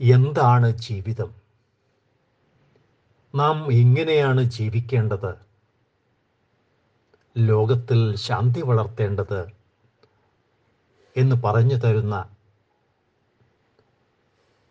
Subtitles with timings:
[0.00, 1.34] എന്താണ് ജീവിതം?
[3.34, 5.34] നാം എങ്ങനെയാണ് ജീവിക്കേണ്ടത്?
[7.38, 9.52] ലോകത്തിൽ ശാന്തി വളർത്തേണ്ടത്
[11.16, 12.28] എന്ന് പറഞ്ഞു തരുന്ന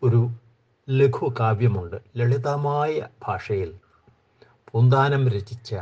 [0.02, 0.30] ഒരു
[0.90, 3.80] ലഘു കാവ്യമുണ്ട് ലളിതമായ ഭാഷയിൽ
[4.72, 5.74] പൂന്താനം രചിച്ച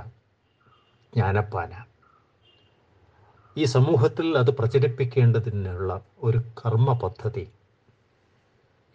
[1.14, 1.84] ജ്ഞാനപ്പാന.
[3.56, 7.48] ഈ സമൂഹത്തിൽ അത് പ്രചരിപ്പിക്കേണ്ടതിനുള്ള ഒരു കർമ്മ പദ്ധതി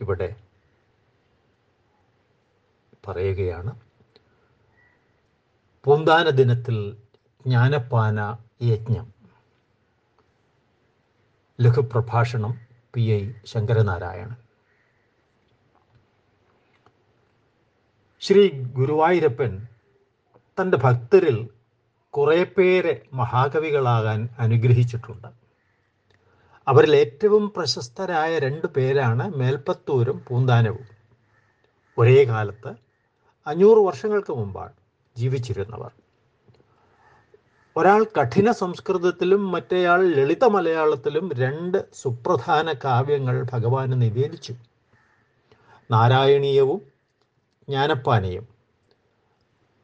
[0.01, 0.35] ഇവിടെ
[3.07, 3.79] പറയുകയാണ്.
[5.83, 6.97] പൂന്താന ദിനത്തിൽ
[7.45, 9.13] ജ്ഞാനപ്പാന യജ്ഞം.
[11.61, 12.59] ലഘുപ്രഭാഷണം
[12.93, 14.35] പി ഐ ശങ്കരനാരായണൻ.
[18.19, 19.67] ശ്രീ ഗുരുവായൂരപ്പൻ
[20.61, 21.49] തന്റെ ഭക്തരിൽ
[22.09, 25.40] കുറേ പേരെ മഹാകവികളാകാൻ അനുഗ്രഹിച്ചിട്ടുണ്ട്.
[26.67, 30.87] അവരിൽ ഏറ്റവും പ്രശസ്തരായ രണ്ട് പേരാണ് മേൽപ്പത്തൂരും പൂന്താനവും.
[31.97, 32.71] ഒരേ കാലത്ത്
[33.47, 34.73] അഞ്ഞൂറ് വർഷങ്ങൾക്ക് മുമ്പാണ്
[35.17, 35.91] ജീവിച്ചിരുന്നവർ.
[37.77, 44.53] ഒരാൾ കഠിന സംസ്കൃതത്തിലും മറ്റേയാൾ ലളിത മലയാളത്തിലും രണ്ട് സുപ്രധാന കാവ്യങ്ങൾ ഭഗവാന് നിവേദിച്ചു.
[45.91, 46.81] നാരായണീയവും
[47.69, 48.47] ജ്ഞാനപ്പാനയും.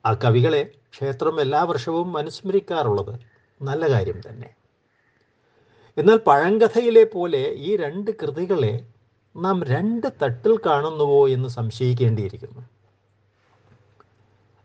[0.06, 3.20] ആ കവികളെ ക്ഷേത്രം എല്ലാ വർഷവും അനുസ്മരിക്കാറുള്ളത്
[3.62, 4.50] നല്ല കാര്യം തന്നെ.
[5.98, 8.86] എന്നാൽ പഴങ്കഥയിലെ പോലെ ഈ രണ്ട് കൃതികളെ
[9.36, 12.62] നാം രണ്ട് തട്ടിൽ കാണുന്നുവോ എന്ന് സംശയിക്കേണ്ടിയിരിക്കുന്നു.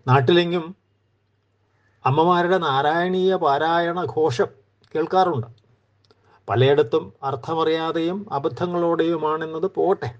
[0.08, 0.74] നാട്ടിലെങ്കും
[2.06, 4.47] അമ്മമാരുടെ നാരായണീയ പാരായണ ഘോഷം
[4.94, 5.47] കേൾക്കാറുണ്ട്.
[6.48, 10.11] പലയിടത്തും അർത്ഥമറിയാതെയും അബദ്ധങ്ങളോടെയുമാണെന്നത് പോട്ടെ.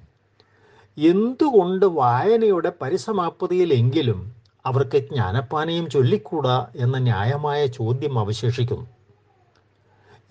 [0.99, 9.02] എന്തുകൊണ്ട് വായനയുടെ പരിസമാപ്തിയിലെങ്കിലും അവർക്ക് ജ്ഞാനപ്പാനയും ചൊല്ലിക്കൂടാ എന്ന ന്യായമായ ചോദ്യം അവശേഷിക്കുന്നു?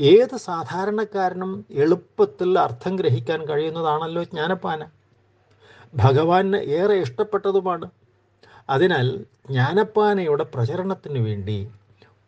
[0.10, 4.82] ഏത് സാധാരണക്കാരനും എളുപ്പത്തിൽ അർത്ഥം ഗ്രഹിക്കാൻ കഴിയുന്നതാണല്ലോ ജ്ഞാനപ്പാന
[5.96, 7.88] ഭഗവാന് ഏറെ ഇഷ്ടപ്പെട്ടതുമാണ്.
[8.70, 9.08] അതിനാൽ
[9.50, 11.58] ജ്ഞാനപ്പാനയുടെ പ്രചരണത്തിന് വേണ്ടി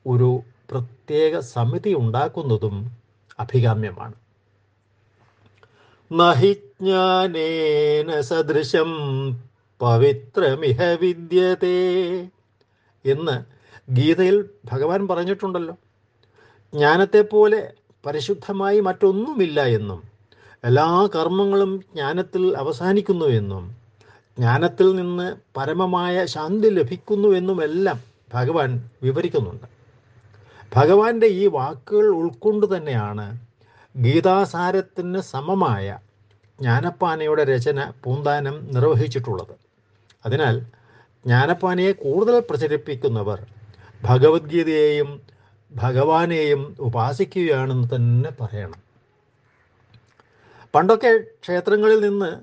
[0.07, 0.41] ഒരു
[0.71, 2.75] പ്രത്യേക സമിതി ഉണ്ടാക്കുന്നതും
[3.39, 4.13] അഭികാമ്യമാണ്.
[6.11, 6.53] നഹി
[8.21, 8.89] സദൃശം
[9.81, 11.79] പവിത്രമിഹ വിദ്യതേ
[13.05, 13.35] എന്ന്
[13.91, 15.75] ഗീതയിൽ ഭഗവാൻ പറഞ്ഞിട്ടുണ്ടല്ലോ.
[16.73, 17.73] ജ്ഞാനത്തെ പോലെ
[18.05, 19.99] പരിശുദ്ധമായി മറ്റൊന്നുമില്ല എന്നും
[20.63, 23.63] എല്ലാ കർമ്മങ്ങളും ജ്ഞാനത്തിൽ അവസാനിക്കുന്നു എന്നും
[24.37, 27.99] ജ്ഞാനത്തിൽ നിന്ന് പരമമായ ശാന്തി ലഭിക്കുന്നുവെന്നുമെല്ലാം
[28.33, 29.67] ഭഗവാൻ വിവരിക്കുന്നുണ്ട്.
[30.75, 33.25] ഭഗവാന്റെ ഈ വാക്കുകൾ ഉൾക്കൊണ്ട് തന്നെയാണ്
[33.95, 35.99] ഗീതാസാരത്തിന് സമമായ
[36.59, 39.55] ജ്ഞാനപ്പാനയുടെ രചന പൂന്താനം നിർവഹിച്ചിട്ടുള്ളത്.
[40.25, 40.55] അതിനാൽ
[41.25, 43.39] ജ്ഞാനപ്പാനയെ കൂടുതൽ പ്രചരിപ്പിക്കുന്നവർ
[44.03, 45.32] ഭഗവത്ഗീതയെയും
[45.75, 48.81] ഭഗവാനെയും ഉപാസിക്കുകയാണെന്ന് തന്നെ പറയണം.
[50.75, 52.41] പണ്ടൊക്കെ ക്ഷേത്രങ്ങളിൽ നിന്ന്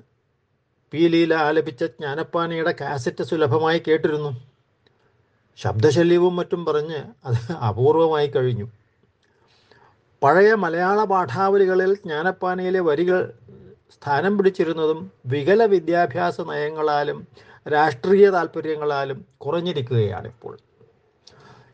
[0.91, 4.47] പി ലീല ആലപിച്ച ജ്ഞാനപ്പാനയുടെ കാസറ്റ് സുലഭമായി കേട്ടിരുന്നു.
[5.57, 8.67] ശബ്ദശല്യവും മറ്റും പറഞ്ഞ് അത് അപൂർവമായി കഴിഞ്ഞു.
[10.23, 13.33] പഴയ മലയാള പാഠാവലികളിൽ ജ്ഞാനപ്പാനയിലെ വരികൾ
[13.91, 17.27] സ്ഥാനം പിടിച്ചിരുന്നതും വികല വിദ്യാഭ്യാസ നയങ്ങളാലും
[17.71, 20.57] രാഷ്ട്രീയ താല്പര്യങ്ങളാലും കുറഞ്ഞിരിക്കുകയാണിപ്പോൾ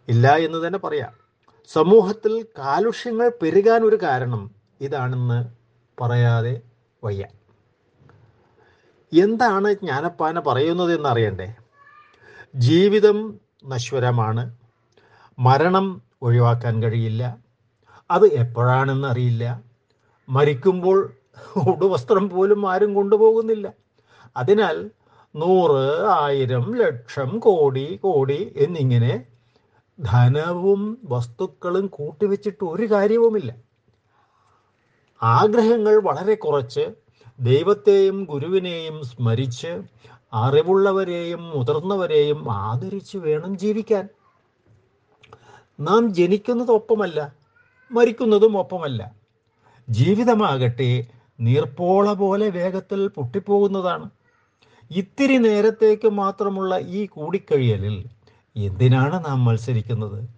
[0.08, 1.27] ഇല്ല എന്ന് തന്നെ പറയാം.
[1.68, 4.52] സമൂഹത്തിൽ കാലുഷ്യങ്ങൾ പെരുകാൻ ഒരു കാരണം
[4.82, 5.46] ഇതാണെന്ന്
[6.02, 6.62] പറയാതെ
[7.04, 7.26] വയ്യ.
[9.22, 11.56] എന്താണ് ജ്ഞാനപ്പാന പറയുന്നത് എന്നറിയണ്ടേ?
[12.56, 14.56] ജീവിതം നശ്വരമാണ്.
[15.40, 17.38] മരണം ഒഴിവാക്കാൻ കഴിയില്ല.
[18.12, 19.62] അത് എപ്പോഴാണെന്ന് അറിയില്ല.
[20.30, 21.14] മരിക്കുമ്പോൾ
[21.68, 23.74] ഉടുവസ്ത്രം പോലും ആരും കൊണ്ടുപോകുന്നില്ല.
[24.38, 24.92] അതിനാൽ
[25.36, 29.26] നൂറ് ആയിരം ലക്ഷം കോടി കോടി എന്നിങ്ങനെ
[30.00, 33.56] ധനവും വസ്തുക്കളും കൂട്ടിവെച്ചിട്ട് ഒരു കാര്യവുമില്ല.
[35.24, 36.94] ആഗ്രഹങ്ങൾ വളരെ കുറച്ച്
[37.40, 39.82] ദൈവത്തെയും ഗുരുവിനെയും സ്മരിച്ച്
[40.34, 44.08] അറിവുള്ളവരെയും മുതിർന്നവരെയും ആദരിച്ച് വേണം ജീവിക്കാൻ.
[45.80, 47.36] നാം ജനിക്കുന്നത് ഒപ്പമല്ല
[47.92, 49.16] മരിക്കുന്നതും ഒപ്പമല്ല
[49.90, 51.08] ജീവിതമാകട്ടെ
[51.40, 54.10] നീർപ്പോള പോലെ വേഗത്തിൽ പൊട്ടിപ്പോകുന്നതാണ്.
[54.92, 58.06] ഇത്തിരി നേരത്തേക്ക് മാത്രമുള്ള ഈ കൂടിക്കഴിയലിൽ
[58.66, 60.30] എന്തിനാണ് നാം മത്സരിക്കുന്നത്?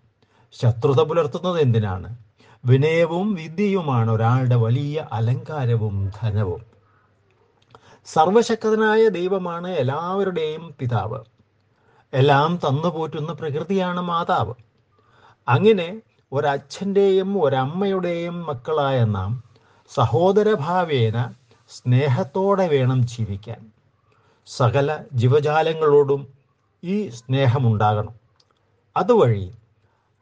[0.51, 2.17] ശത്രുത പുലർത്തുന്നത് എന്തിനാണ്?
[2.65, 6.65] വിനയവും വിദ്യയുമാണ് ഒരാളുടെ വലിയ അലങ്കാരവും ധനവും.
[8.05, 11.19] സർവശക്തനായ ദൈവമാണ് എല്ലാവരുടെയും പിതാവ്.
[12.13, 14.53] എല്ലാം തന്നുപോറ്റുന്ന പ്രകൃതിയാണ് മാതാവ്.
[15.47, 16.01] അങ്ങനെ
[16.33, 19.43] ഒരച്ഛന്റെയും ഒരമ്മയുടെയും മക്കളായ നാം
[19.89, 21.33] സഹോദരഭാവേന
[21.69, 23.71] സ്നേഹത്തോടെ വേണം ജീവിക്കാൻ.
[24.47, 26.38] സകല ജീവജാലങ്ങളോടും
[26.83, 28.13] ഈ സ്നേഹമുണ്ടാകണം.
[28.95, 29.51] അതുവഴി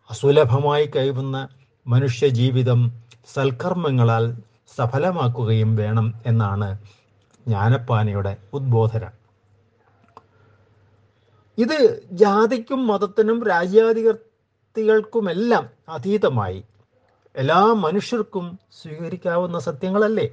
[0.10, 1.48] അസുലഭമായി കഴിയുന്ന
[1.86, 2.92] മനുഷ്യജീവിതം
[3.34, 4.36] സൽക്കർമ്മങ്ങളാൽ
[4.78, 6.78] സഫലമാക്കുകയും വേണം എന്നാണ്
[7.46, 9.12] ജ്ഞാനപ്പാനയുടെ ഉദ്ബോധനം.
[11.58, 16.64] ഇത് ജാതിക്കും മതത്തിനും രാജ്യാധികൾക്കുമെല്ലാം അതീതമായി
[17.36, 20.32] എല്ലാ മനുഷ്യർക്കും സ്വീകരിക്കാവുന്ന സത്യങ്ങളല്ലേ?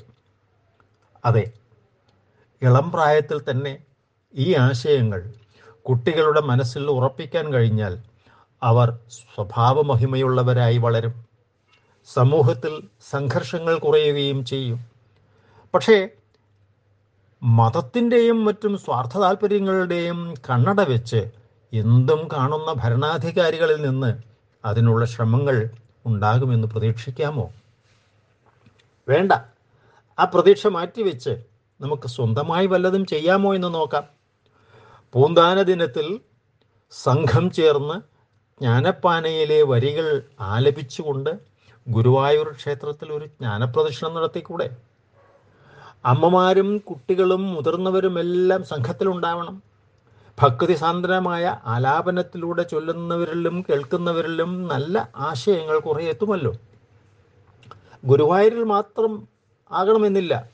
[1.24, 1.52] അതെ
[2.62, 3.78] ഇളം പ്രായത്തിൽ തന്നെ
[4.34, 5.32] ഈ ആശയങ്ങൾ
[5.88, 7.98] കുട്ടികളുടെ മനസ്സിൽ ഉറപ്പിക്കാൻ കഴിഞ്ഞാൽ
[8.62, 11.24] അവർ സ്വഭാവമഹിമയുള്ളവരായി വളരും.
[12.06, 14.84] സമൂഹത്തിൽ സംഘർഷങ്ങൾ കുറയുകയും ചെയ്യും.
[15.74, 16.08] പക്ഷേ
[17.42, 21.30] മതത്തിന്റെയും മറ്റും സ്വാർത്ഥ താല്പര്യങ്ങളുടെയും കണ്ണട വെച്ച്
[21.72, 24.22] എന്തും കാണുന്ന ഭരണാധികാരികളിൽ നിന്ന്
[24.64, 25.70] അതിനുള്ള ശ്രമങ്ങൾ
[26.06, 27.50] ഉണ്ടാകുമെന്ന് പ്രതീക്ഷിക്കാമോ?
[29.08, 29.32] വേണ്ട.
[30.18, 31.30] ആ പ്രതീക്ഷ മാറ്റിവെച്ച്
[31.80, 34.13] നമുക്ക് സ്വന്തമായി വല്ലതും ചെയ്യാമോ എന്ന് നോക്കാം.
[35.14, 36.20] പൂന്താന ദിനത്തിൽ
[36.92, 38.00] സംഘം ചേർന്ന്
[38.62, 41.30] ജ്ഞാനപ്പാനയിലെ വരികൾ ആലപിച്ചുകൊണ്ട്
[41.88, 44.76] ഗുരുവായൂർ ക്ഷേത്രത്തിൽ ഒരു ജ്ഞാനപ്രദർശനം നടത്തിക്കൂടെ?
[46.04, 49.62] അമ്മമാരും കുട്ടികളും മുതിർന്നവരുമെല്ലാം സംഘത്തിലുണ്ടാവണം.
[50.40, 56.52] ഭക്തി സാന്ദ്രമായ ആലാപനത്തിലൂടെ ചൊല്ലുന്നവരിലും കേൾക്കുന്നവരിലും നല്ല ആശയങ്ങൾ കുറേ എത്തുമല്ലോ?
[58.04, 59.28] ഗുരുവായൂരിൽ മാത്രം
[59.70, 60.44] ആകണമെന്നില്ല.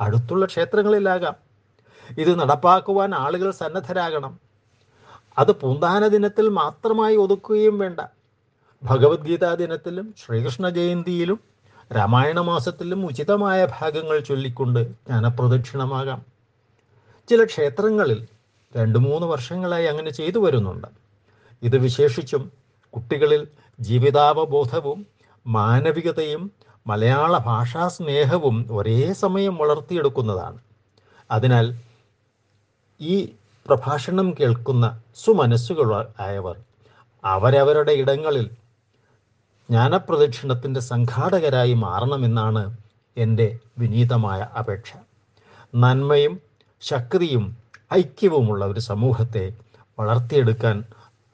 [0.00, 1.43] അടുത്തുള്ള ക്ഷേത്രങ്ങളിലാകാം.
[2.10, 4.38] ഇത് നടപ്പാക്കുവാൻ ആളുകൾ സന്നദ്ധരാകണം.
[5.38, 8.00] അത് പൂന്താന ദിനത്തിൽ മാത്രമായി ഒതുക്കുകയും വേണ്ട.
[8.82, 11.40] ഭഗവത്ഗീതാ ദിനത്തിലും ശ്രീകൃഷ്ണ ജയന്തിയിലും
[11.96, 16.24] രാമായണ മാസത്തിലും ഉചിതമായ ഭാഗങ്ങൾ ചൊല്ലിക്കൊണ്ട് ജ്ഞാനപ്രദക്ഷിണമാകാം.
[17.28, 18.26] ചില ക്ഷേത്രങ്ങളിൽ
[18.76, 20.88] രണ്ട് മൂന്ന് വർഷങ്ങളായി അങ്ങനെ ചെയ്തു വരുന്നുണ്ട്.
[21.62, 22.52] ഇത് വിശേഷിച്ചും
[22.90, 23.48] കുട്ടികളിൽ
[23.80, 25.06] ജീവിതാവബോധവും
[25.46, 26.50] മാനവികതയും
[26.86, 30.58] മലയാള ഭാഷാ സ്നേഹവും ഒരേ സമയം വളർത്തിയെടുക്കുന്നതാണ്.
[31.30, 31.74] അതിനാൽ
[33.04, 33.16] ഈ
[33.66, 34.86] പ്രഭാഷണം കേൾക്കുന്ന
[35.16, 35.88] സുമനസ്സുകൾ
[36.20, 36.56] ആയവർ
[37.24, 38.46] അവരവരുടെ ഇടങ്ങളിൽ
[39.68, 42.62] ജ്ഞാനപ്രദക്ഷിണത്തിന്റെ സംഘാടകരായി മാറണമെന്നാണ്
[43.16, 43.46] എന്റെ
[43.78, 44.90] വിനീതമായ അപേക്ഷ.
[45.74, 46.34] നന്മയും
[46.82, 47.44] ശക്തിയും
[47.94, 49.44] ഐക്യവുമുള്ള ഒരു സമൂഹത്തെ
[49.98, 50.76] വളർത്തിയെടുക്കാൻ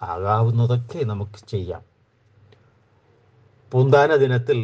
[0.02, 1.82] ആകാവുന്നതൊക്കെ നമുക്ക് ചെയ്യാം.
[3.72, 4.58] പൂന്താന ദിനത്തിൽ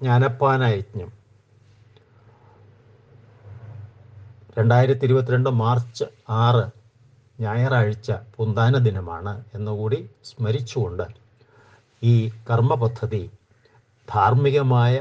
[0.00, 1.10] ജ്ഞാനപ്പാന യജ്ഞം
[4.56, 6.04] രണ്ടായിരത്തി ഇരുപത്തിരണ്ട് മാർച്ച്
[6.38, 6.62] ആറ്
[7.38, 9.98] ഞായറാഴ്ച പൂന്താന ദിനമാണ് എന്നുകൂടി
[10.28, 11.04] സ്മരിച്ചുകൊണ്ട്
[12.02, 12.14] ഈ
[12.48, 13.22] കർമ്മ പദ്ധതി
[14.08, 14.94] ധാർമ്മികമായ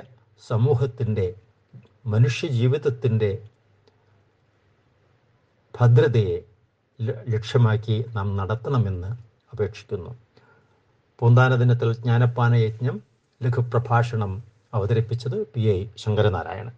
[0.44, 1.28] സമൂഹത്തിന്റെ
[2.06, 3.32] മനുഷ്യജീവിതത്തിന്റെ
[5.74, 6.38] ഭദ്രതയെ
[7.34, 9.12] ലക്ഷ്യമാക്കി നാം നടത്തണമെന്ന്
[9.54, 10.12] അപേക്ഷിക്കുന്നു.
[11.20, 12.98] പൂന്താന ദിനത്തിൽ ജ്ഞാനപ്പാന യജ്ഞം
[13.42, 14.32] ലഘുപ്രഭാഷണം
[14.74, 16.76] അവതരിപ്പിച്ചത് പി ഐ ശങ്കരനാരായണൻ.